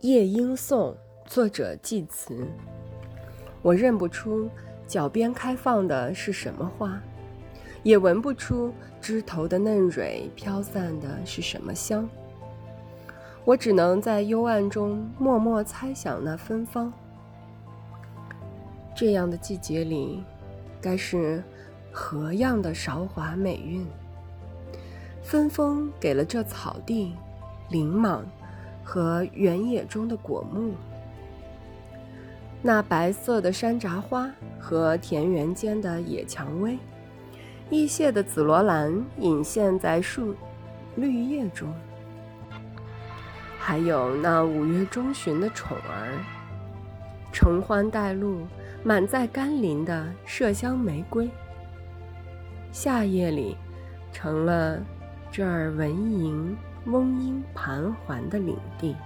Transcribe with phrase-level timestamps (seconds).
[0.00, 0.94] 夜莺颂》
[1.28, 2.46] 作者季慈。
[3.62, 4.48] 我认不出
[4.86, 7.02] 脚边开放的是什么花，
[7.82, 12.08] 也闻不出枝头的嫩蕊飘散的是什么香。
[13.44, 16.92] 我只能在幽暗中默默猜想那芬芳。
[18.94, 20.22] 这样的季节里，
[20.80, 21.42] 该是
[21.90, 23.84] 何样的韶华美韵？
[25.24, 27.16] 芬风给了这草地
[27.68, 28.24] 林莽。
[28.88, 30.72] 和原野中的果木，
[32.62, 36.78] 那白色的山楂花和田园间的野蔷薇，
[37.68, 40.34] 异谢的紫罗兰隐现在树
[40.96, 41.70] 绿叶中，
[43.58, 46.24] 还有那五月中旬的宠儿，
[47.30, 48.46] 承欢带露
[48.82, 51.28] 满载甘霖的麝香玫瑰，
[52.72, 53.54] 夏夜里
[54.14, 54.80] 成了
[55.30, 56.54] 这儿蚊蝇。
[56.90, 58.96] 翁莺盘桓的领地。